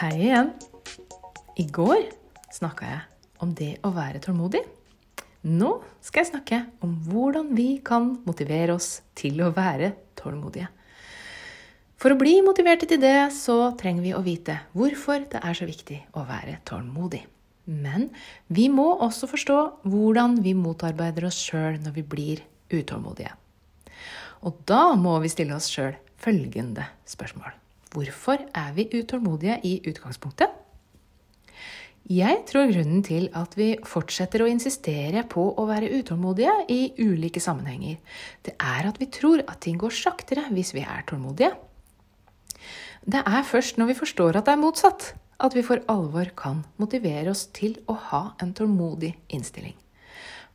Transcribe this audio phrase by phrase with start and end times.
[0.00, 0.46] Hei igjen.
[1.60, 2.06] I går
[2.56, 3.00] snakka jeg
[3.44, 4.62] om det å være tålmodig.
[5.44, 10.70] Nå skal jeg snakke om hvordan vi kan motivere oss til å være tålmodige.
[12.00, 15.68] For å bli motiverte til det, så trenger vi å vite hvorfor det er så
[15.68, 17.26] viktig å være tålmodig.
[17.68, 18.08] Men
[18.48, 23.36] vi må også forstå hvordan vi motarbeider oss sjøl når vi blir utålmodige.
[24.48, 27.52] Og da må vi stille oss sjøl følgende spørsmål.
[27.90, 30.50] Hvorfor er vi utålmodige i utgangspunktet?
[32.10, 37.42] Jeg tror grunnen til at vi fortsetter å insistere på å være utålmodige i ulike
[37.42, 37.98] sammenhenger,
[38.46, 41.52] det er at vi tror at ting går saktere hvis vi er tålmodige.
[43.06, 46.64] Det er først når vi forstår at det er motsatt, at vi for alvor kan
[46.82, 49.76] motivere oss til å ha en tålmodig innstilling.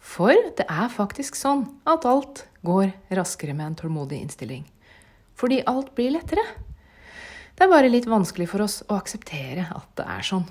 [0.00, 4.64] For det er faktisk sånn at alt går raskere med en tålmodig innstilling.
[5.36, 6.44] Fordi alt blir lettere.
[7.54, 10.46] Det er bare litt vanskelig for oss å akseptere at det er sånn.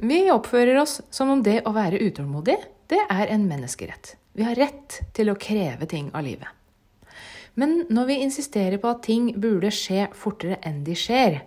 [0.00, 2.56] Vi oppfører oss som om det å være utålmodig,
[2.88, 4.14] det er en menneskerett.
[4.32, 6.48] Vi har rett til å kreve ting av livet.
[7.58, 11.40] Men når vi insisterer på at ting burde skje fortere enn de skjer,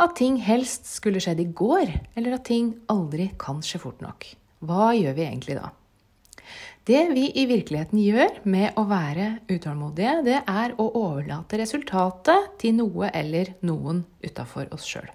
[0.00, 4.24] at ting helst skulle skjedd i går, eller at ting aldri kan skje fort nok,
[4.64, 5.72] hva gjør vi egentlig da?
[6.88, 12.78] Det vi i virkeligheten gjør med å være utålmodige, det er å overlate resultatet til
[12.78, 15.08] noe eller noen utafor oss sjøl.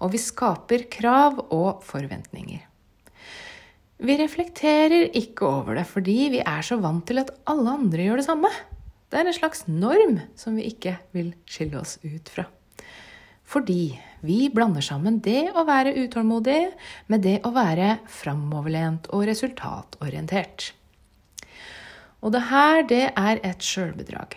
[0.00, 2.62] Og vi skaper krav og forventninger.
[4.00, 8.22] Vi reflekterer ikke over det fordi vi er så vant til at alle andre gjør
[8.22, 8.52] det samme.
[9.10, 12.46] Det er en slags norm som vi ikke vil skille oss ut fra.
[13.50, 16.60] Fordi vi blander sammen det å være utålmodig
[17.10, 20.70] med det å være framoverlent og resultatorientert.
[22.20, 24.36] Og det her, det er et sjølbedrag.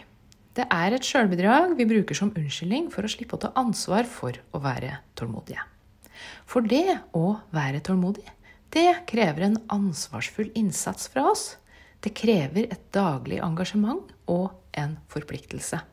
[0.54, 4.38] Det er et sjølbedrag vi bruker som unnskyldning for å slippe å ta ansvar for
[4.54, 5.62] å være tålmodige.
[6.50, 8.26] For det å være tålmodig,
[8.74, 11.48] det krever en ansvarsfull innsats fra oss.
[12.02, 15.84] Det krever et daglig engasjement og en forpliktelse.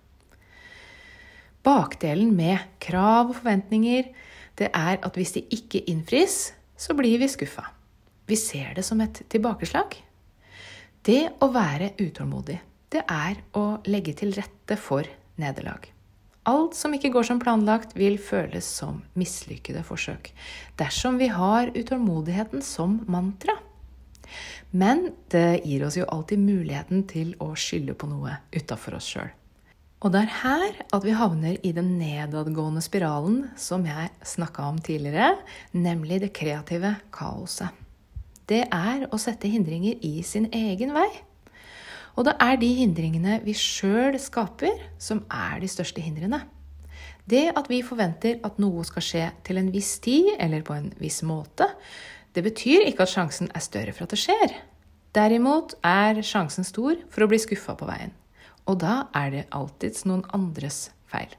[1.67, 4.09] Bakdelen med krav og forventninger
[4.61, 7.67] det er at hvis de ikke innfris, så blir vi skuffa.
[8.29, 9.97] Vi ser det som et tilbakeslag.
[11.05, 12.59] Det å være utålmodig,
[12.93, 15.09] det er å legge til rette for
[15.41, 15.89] nederlag.
[16.49, 20.31] Alt som ikke går som planlagt, vil føles som mislykkede forsøk
[20.81, 23.59] dersom vi har utålmodigheten som mantra.
[24.71, 29.29] Men det gir oss jo alltid muligheten til å skylde på noe utafor oss sjøl.
[30.01, 34.79] Og det er her at vi havner i den nedadgående spiralen som jeg snakka om
[34.81, 35.35] tidligere,
[35.77, 37.69] nemlig det kreative kaoset.
[38.49, 41.11] Det er å sette hindringer i sin egen vei.
[42.17, 46.41] Og det er de hindringene vi sjøl skaper, som er de største hindrene.
[47.29, 50.89] Det at vi forventer at noe skal skje til en viss tid eller på en
[50.99, 51.69] viss måte,
[52.33, 54.57] det betyr ikke at sjansen er større for at det skjer.
[55.15, 58.17] Derimot er sjansen stor for å bli skuffa på veien.
[58.69, 61.33] Og da er det alltids noen andres feil.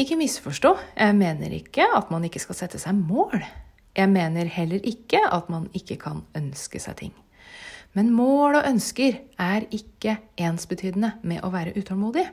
[0.00, 3.38] Ikke misforstå, jeg mener ikke at man ikke skal sette seg mål.
[3.94, 7.12] Jeg mener heller ikke at man ikke kan ønske seg ting.
[7.94, 12.24] Men mål og ønsker er ikke ensbetydende med å være utålmodig.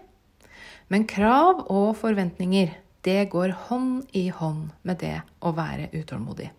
[0.90, 2.74] Men krav og forventninger,
[3.06, 6.50] det går hånd i hånd med det å være utålmodig.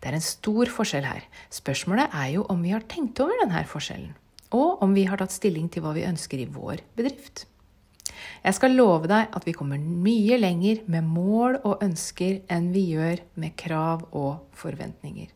[0.00, 1.24] Det er en stor forskjell her.
[1.48, 4.12] Spørsmålet er jo om vi har tenkt over denne forskjellen
[4.52, 7.46] og om vi har tatt stilling til hva vi ønsker i vår bedrift.
[8.44, 12.90] Jeg skal love deg at vi kommer mye lenger med mål og ønsker enn vi
[12.92, 15.30] gjør med krav og forventninger.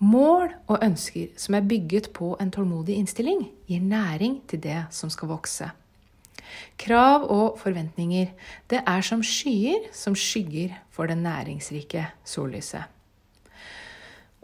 [0.00, 5.12] Mål og ønsker som er bygget på en tålmodig innstilling, gir næring til det som
[5.12, 5.68] skal vokse.
[6.80, 8.32] Krav og forventninger,
[8.70, 12.88] det er som skyer som skygger for det næringsrike sollyset.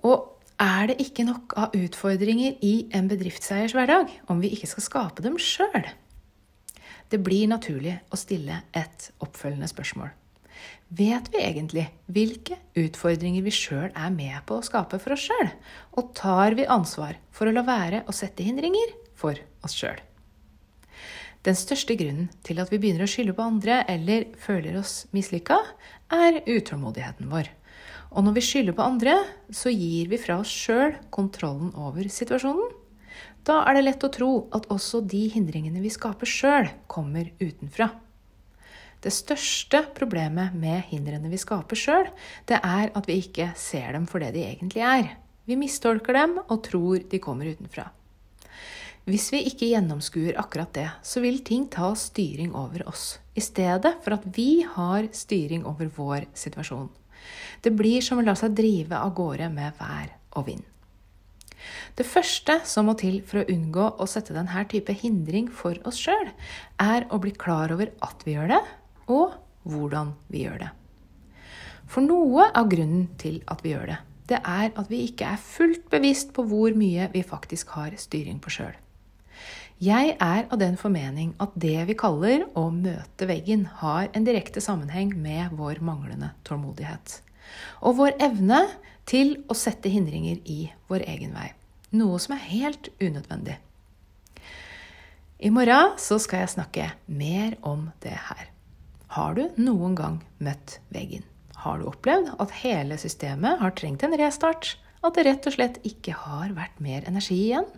[0.05, 4.87] Og er det ikke nok av utfordringer i en bedriftseiers hverdag om vi ikke skal
[4.87, 5.85] skape dem sjøl?
[7.13, 10.11] Det blir naturlig å stille et oppfølgende spørsmål.
[10.97, 15.51] Vet vi egentlig hvilke utfordringer vi sjøl er med på å skape for oss sjøl?
[15.99, 19.99] Og tar vi ansvar for å la være å sette hindringer for oss sjøl?
[21.47, 25.61] Den største grunnen til at vi begynner å skylde på andre eller føler oss mislykka,
[26.11, 27.53] er utålmodigheten vår.
[28.15, 29.17] Og når vi skylder på andre,
[29.51, 32.73] så gir vi fra oss sjøl kontrollen over situasjonen.
[33.47, 37.93] Da er det lett å tro at også de hindringene vi skaper sjøl, kommer utenfra.
[39.05, 42.09] Det største problemet med hindrene vi skaper sjøl,
[42.49, 45.13] det er at vi ikke ser dem for det de egentlig er.
[45.47, 47.87] Vi mistolker dem og tror de kommer utenfra.
[49.07, 53.93] Hvis vi ikke gjennomskuer akkurat det, så vil ting ta styring over oss, i stedet
[54.03, 56.89] for at vi har styring over vår situasjon.
[57.63, 60.65] Det blir som å la seg drive av gårde med vær og vind.
[61.95, 66.01] Det første som må til for å unngå å sette denne type hindring for oss
[66.03, 66.33] sjøl,
[66.83, 68.63] er å bli klar over at vi gjør det,
[69.07, 69.37] og
[69.71, 70.73] hvordan vi gjør det.
[71.87, 74.01] For noe av grunnen til at vi gjør det,
[74.35, 78.43] det er at vi ikke er fullt bevisst på hvor mye vi faktisk har styring
[78.43, 78.75] på sjøl.
[79.77, 84.63] Jeg er av den formening at det vi kaller å møte veggen, har en direkte
[84.65, 87.19] sammenheng med vår manglende tålmodighet.
[87.85, 88.63] Og vår evne
[89.05, 91.51] til å sette hindringer i vår egen vei.
[91.93, 93.59] Noe som er helt unødvendig.
[95.45, 98.49] I morgen så skal jeg snakke mer om det her.
[99.13, 101.29] Har du noen gang møtt veggen?
[101.61, 104.79] Har du opplevd at hele systemet har trengt en restart?
[105.05, 107.69] At det rett og slett ikke har vært mer energi igjen?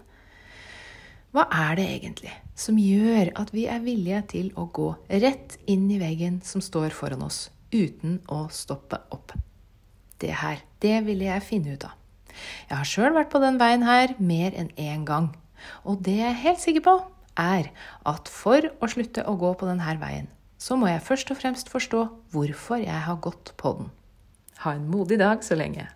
[1.34, 4.88] Hva er det egentlig som gjør at vi er villige til å gå
[5.20, 9.34] rett inn i veggen som står foran oss, uten å stoppe opp?
[10.18, 11.92] Det her, det ville jeg finne ut av.
[12.70, 15.28] Jeg har sjøl vært på den veien her mer enn én gang.
[15.84, 16.96] Og det jeg er helt sikker på,
[17.38, 17.68] er
[18.08, 21.68] at for å slutte å gå på denne veien, så må jeg først og fremst
[21.70, 22.02] forstå
[22.32, 23.92] hvorfor jeg har gått på den.
[24.64, 25.86] Ha en modig dag så lenge.